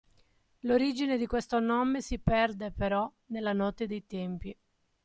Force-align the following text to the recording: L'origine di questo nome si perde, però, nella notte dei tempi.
L'origine 0.61 1.15
di 1.15 1.27
questo 1.27 1.59
nome 1.59 2.01
si 2.01 2.17
perde, 2.17 2.71
però, 2.71 3.07
nella 3.27 3.53
notte 3.53 3.85
dei 3.85 4.03
tempi. 4.07 4.57